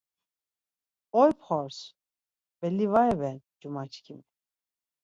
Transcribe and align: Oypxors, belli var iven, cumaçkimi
Oypxors, 1.23 1.79
belli 2.61 2.87
var 2.93 3.07
iven, 3.13 3.37
cumaçkimi 3.59 4.25